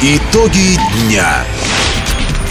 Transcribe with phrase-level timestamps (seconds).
[0.00, 1.44] Итоги дня.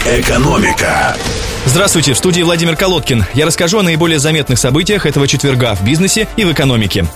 [0.06, 1.16] Экономика.
[1.64, 3.24] Здравствуйте, в студии Владимир Колодкин.
[3.34, 7.06] Я расскажу о наиболее заметных событиях этого четверга в бизнесе и в экономике.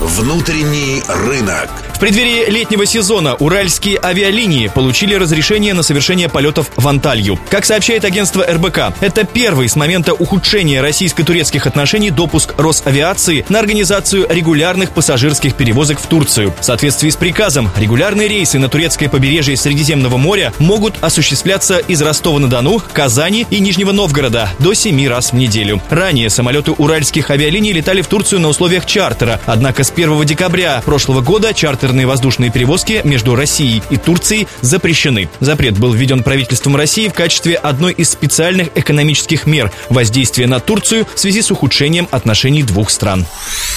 [0.00, 1.68] Внутренний рынок.
[1.92, 7.38] В преддверии летнего сезона уральские авиалинии получили разрешение на совершение полетов в Анталью.
[7.50, 14.26] Как сообщает агентство РБК, это первый с момента ухудшения российско-турецких отношений допуск Росавиации на организацию
[14.30, 16.54] регулярных пассажирских перевозок в Турцию.
[16.58, 22.82] В соответствии с приказом, регулярные рейсы на турецкое побережье Средиземного моря могут осуществляться из Ростова-на-Дону,
[22.94, 25.82] Казани и Нижнего Новгорода до 7 раз в неделю.
[25.90, 31.20] Ранее самолеты уральских авиалиний летали в Турцию на условиях чартера, однако с 1 декабря прошлого
[31.20, 35.28] года чартерные воздушные перевозки между Россией и Турцией запрещены.
[35.40, 41.06] Запрет был введен правительством России в качестве одной из специальных экономических мер воздействия на Турцию
[41.12, 43.26] в связи с ухудшением отношений двух стран.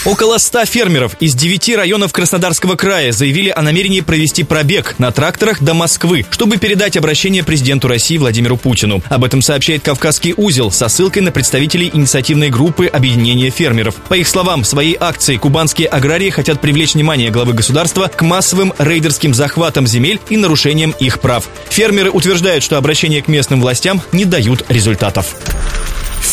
[0.05, 5.63] Около 100 фермеров из 9 районов Краснодарского края заявили о намерении провести пробег на тракторах
[5.63, 9.01] до Москвы, чтобы передать обращение президенту России Владимиру Путину.
[9.09, 13.95] Об этом сообщает Кавказский узел со ссылкой на представителей инициативной группы объединения фермеров.
[14.09, 19.33] По их словам, своей акции кубанские аграрии хотят привлечь внимание главы государства к массовым рейдерским
[19.33, 21.47] захватам земель и нарушениям их прав.
[21.69, 25.35] Фермеры утверждают, что обращения к местным властям не дают результатов.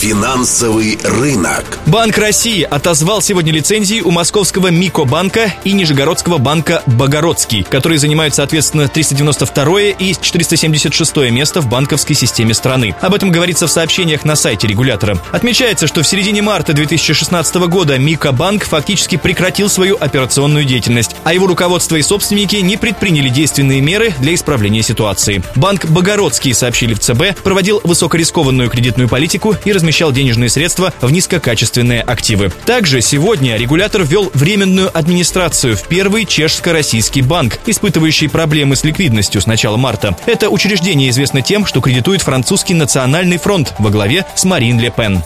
[0.01, 1.79] Финансовый рынок.
[1.85, 8.89] Банк России отозвал сегодня лицензии у московского Микобанка и Нижегородского банка Богородский, которые занимают, соответственно,
[8.89, 12.97] 392 и 476 место в банковской системе страны.
[13.03, 15.19] Об этом говорится в сообщениях на сайте регулятора.
[15.33, 21.47] Отмечается, что в середине марта 2016 года Микобанк фактически прекратил свою операционную деятельность, а его
[21.47, 25.43] руководство и собственники не предприняли действенные меры для исправления ситуации.
[25.57, 32.03] Банк Богородский, сообщили в ЦБ, проводил высокорискованную кредитную политику и размещал денежные средства в низкокачественные
[32.03, 32.53] активы.
[32.67, 39.47] Также сегодня регулятор ввел временную администрацию в первый чешско-российский банк, испытывающий проблемы с ликвидностью с
[39.47, 40.17] начала марта.
[40.27, 45.23] Это учреждение известно тем, что кредитует французский национальный фронт во главе с Марин Ле Пен.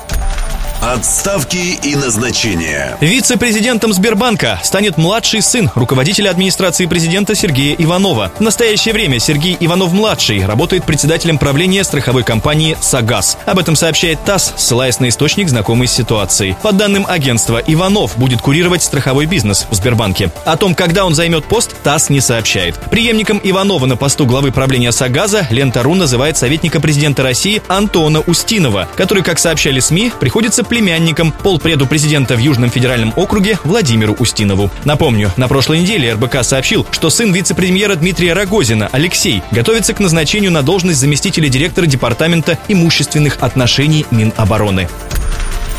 [0.86, 2.98] Отставки и назначения.
[3.00, 8.30] Вице-президентом Сбербанка станет младший сын руководителя администрации президента Сергея Иванова.
[8.36, 13.38] В настоящее время Сергей Иванов-младший работает председателем правления страховой компании «Сагаз».
[13.46, 16.54] Об этом сообщает ТАСС, ссылаясь на источник, знакомый с ситуацией.
[16.62, 20.32] По данным агентства, Иванов будет курировать страховой бизнес в Сбербанке.
[20.44, 22.74] О том, когда он займет пост, ТАСС не сообщает.
[22.90, 29.22] Преемником Иванова на посту главы правления «Сагаза» Лента.ру называет советника президента России Антона Устинова, который,
[29.22, 34.72] как сообщали СМИ, приходится племянником полпреду президента в Южном федеральном округе Владимиру Устинову.
[34.84, 40.50] Напомню, на прошлой неделе РБК сообщил, что сын вице-премьера Дмитрия Рогозина, Алексей, готовится к назначению
[40.50, 44.88] на должность заместителя директора Департамента имущественных отношений Минобороны.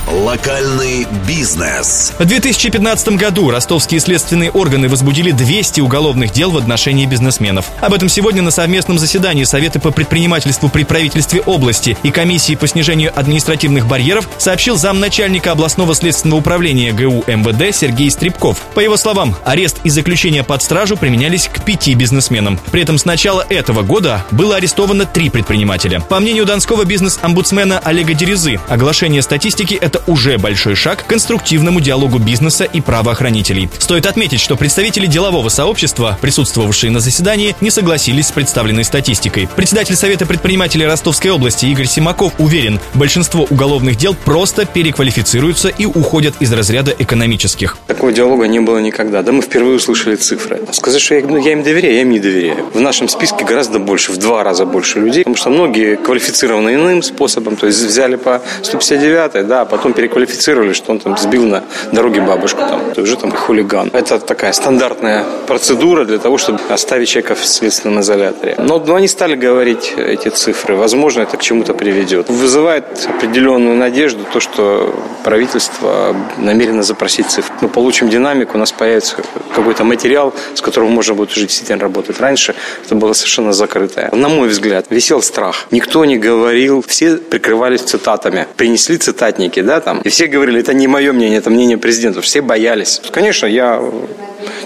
[0.07, 2.13] Локальный бизнес.
[2.19, 7.65] В 2015 году ростовские следственные органы возбудили 200 уголовных дел в отношении бизнесменов.
[7.81, 12.67] Об этом сегодня на совместном заседании Совета по предпринимательству при правительстве области и комиссии по
[12.67, 18.59] снижению административных барьеров сообщил замначальника областного следственного управления ГУ МВД Сергей Стребков.
[18.75, 22.59] По его словам, арест и заключение под стражу применялись к пяти бизнесменам.
[22.71, 25.99] При этом с начала этого года было арестовано три предпринимателя.
[25.99, 32.19] По мнению донского бизнес-омбудсмена Олега Дерезы, оглашение статистики– это уже большой шаг к конструктивному диалогу
[32.19, 33.69] бизнеса и правоохранителей.
[33.79, 39.47] Стоит отметить, что представители делового сообщества, присутствовавшие на заседании, не согласились с представленной статистикой.
[39.55, 46.35] Председатель Совета предпринимателей Ростовской области Игорь Симаков уверен, большинство уголовных дел просто переквалифицируются и уходят
[46.39, 47.77] из разряда экономических.
[47.87, 49.21] Такого диалога не было никогда.
[49.21, 50.61] Да мы впервые услышали цифры.
[50.71, 52.69] Сказать, что я, ну, я им доверяю, я им не доверяю.
[52.73, 57.01] В нашем списке гораздо больше, в два раза больше людей, потому что многие квалифицированы иным
[57.03, 61.63] способом, то есть взяли по 159, да, а потом переквалифицировали, что он там сбил на
[61.91, 63.89] дороге бабушку, там, то уже там хулиган.
[63.93, 68.55] Это такая стандартная процедура для того, чтобы оставить человека в следственном изоляторе.
[68.57, 70.75] Но, но они стали говорить эти цифры.
[70.75, 72.29] Возможно, это к чему-то приведет.
[72.29, 74.93] Вызывает определенную надежду то, что
[75.23, 77.53] правительство намерено запросить цифры.
[77.61, 79.17] Мы получим динамику, у нас появится
[79.55, 82.19] какой-то материал, с которым можно будет уже действительно работать.
[82.19, 82.55] Раньше
[82.85, 84.09] это было совершенно закрытое.
[84.11, 85.67] На мой взгляд, висел страх.
[85.71, 88.47] Никто не говорил, все прикрывались цитатами.
[88.55, 90.01] Принесли цитатники, да, там.
[90.01, 92.21] И все говорили, это не мое мнение, это мнение президента.
[92.21, 93.01] Все боялись.
[93.11, 93.81] Конечно, я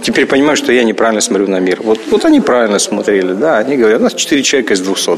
[0.02, 1.80] теперь понимаю, что я неправильно смотрю на мир.
[1.82, 5.18] Вот, вот они правильно смотрели, да, они говорят, у нас 4 человека из 200.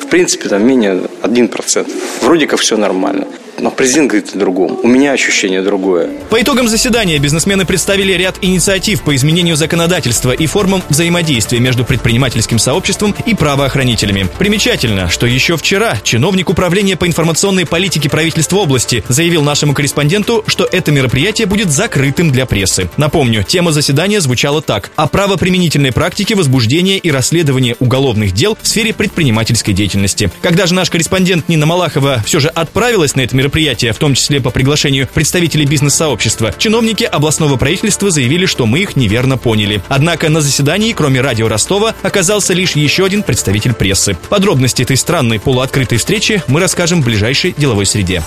[0.00, 1.90] В принципе, там менее 1%.
[2.22, 3.26] Вроде как все нормально.
[3.60, 4.78] Но президент говорит о другом.
[4.82, 6.10] У меня ощущение другое.
[6.30, 12.58] По итогам заседания бизнесмены представили ряд инициатив по изменению законодательства и формам взаимодействия между предпринимательским
[12.58, 14.26] сообществом и правоохранителями.
[14.38, 20.68] Примечательно, что еще вчера чиновник управления по информационной политике правительства области заявил нашему корреспонденту, что
[20.70, 22.88] это мероприятие будет закрытым для прессы.
[22.96, 24.90] Напомню, тема заседания звучала так.
[24.96, 30.30] О правоприменительной практике возбуждения и расследования уголовных дел в сфере предпринимательской деятельности.
[30.42, 33.47] Когда же наш корреспондент Нина Малахова все же отправилась на это мероприятие,
[33.92, 39.36] в том числе по приглашению представителей бизнес-сообщества, чиновники областного правительства заявили, что мы их неверно
[39.36, 39.82] поняли.
[39.88, 44.16] Однако на заседании, кроме радио Ростова, оказался лишь еще один представитель прессы.
[44.28, 48.22] Подробности этой странной полуоткрытой встречи мы расскажем в ближайшей деловой среде.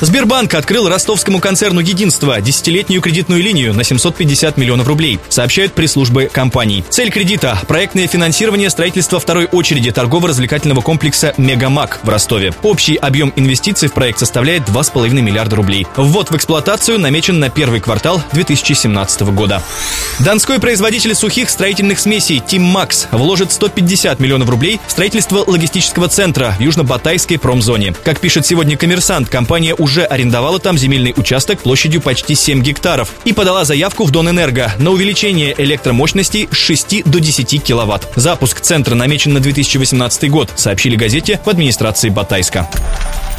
[0.00, 6.84] Сбербанк открыл ростовскому концерну «Единство» десятилетнюю кредитную линию на 750 миллионов рублей, сообщают пресс-службы компаний.
[6.88, 12.52] Цель кредита– проектное финансирование строительства второй очереди торгово-развлекательного комплекса «Мегамак» в Ростове.
[12.62, 14.18] Общий объем инвестиций в проект
[14.52, 15.86] составляет 2,5 миллиарда рублей.
[15.96, 19.62] Ввод в эксплуатацию намечен на первый квартал 2017 года.
[20.18, 26.54] Донской производитель сухих строительных смесей «Тим Макс» вложит 150 миллионов рублей в строительство логистического центра
[26.58, 27.94] в Южно-Батайской промзоне.
[28.04, 33.32] Как пишет сегодня коммерсант, компания уже арендовала там земельный участок площадью почти 7 гектаров и
[33.32, 38.08] подала заявку в Донэнерго на увеличение электромощности с 6 до 10 киловатт.
[38.16, 42.68] Запуск центра намечен на 2018 год, сообщили газете в администрации Батайска.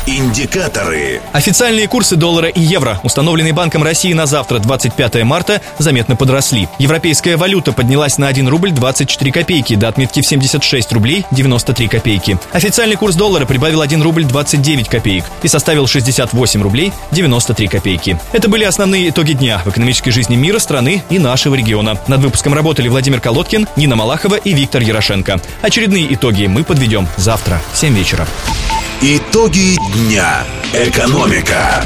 [0.05, 1.21] Индикаторы.
[1.31, 6.67] Официальные курсы доллара и евро, установленные Банком России на завтра, 25 марта, заметно подросли.
[6.77, 12.37] Европейская валюта поднялась на 1 рубль 24 копейки до отметки в 76 рублей 93 копейки.
[12.51, 18.19] Официальный курс доллара прибавил 1 рубль 29 копеек и составил 68 рублей 93 копейки.
[18.33, 21.97] Это были основные итоги дня в экономической жизни мира, страны и нашего региона.
[22.07, 25.39] Над выпуском работали Владимир Колодкин, Нина Малахова и Виктор Ярошенко.
[25.61, 28.27] Очередные итоги мы подведем завтра в 7 вечера.
[29.05, 30.45] Итоги дня.
[30.73, 31.85] Экономика.